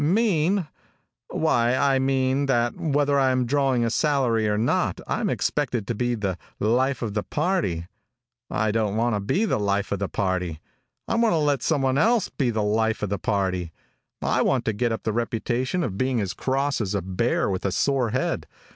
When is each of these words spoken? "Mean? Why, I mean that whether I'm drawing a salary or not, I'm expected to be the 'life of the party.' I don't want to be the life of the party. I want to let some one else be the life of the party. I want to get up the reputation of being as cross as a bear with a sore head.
"Mean? 0.03 0.67
Why, 1.27 1.75
I 1.77 1.99
mean 1.99 2.47
that 2.47 2.75
whether 2.75 3.19
I'm 3.19 3.45
drawing 3.45 3.85
a 3.85 3.91
salary 3.91 4.47
or 4.49 4.57
not, 4.57 4.99
I'm 5.05 5.29
expected 5.29 5.85
to 5.85 5.93
be 5.93 6.15
the 6.15 6.39
'life 6.59 7.03
of 7.03 7.13
the 7.13 7.21
party.' 7.21 7.85
I 8.49 8.71
don't 8.71 8.95
want 8.95 9.13
to 9.15 9.19
be 9.19 9.45
the 9.45 9.59
life 9.59 9.91
of 9.91 9.99
the 9.99 10.09
party. 10.09 10.59
I 11.07 11.13
want 11.17 11.33
to 11.33 11.37
let 11.37 11.61
some 11.61 11.83
one 11.83 11.99
else 11.99 12.29
be 12.29 12.49
the 12.49 12.63
life 12.63 13.03
of 13.03 13.09
the 13.09 13.19
party. 13.19 13.71
I 14.23 14.41
want 14.41 14.65
to 14.65 14.73
get 14.73 14.91
up 14.91 15.03
the 15.03 15.13
reputation 15.13 15.83
of 15.83 15.99
being 15.99 16.19
as 16.19 16.33
cross 16.33 16.81
as 16.81 16.95
a 16.95 17.03
bear 17.03 17.47
with 17.47 17.63
a 17.63 17.71
sore 17.71 18.09
head. 18.09 18.47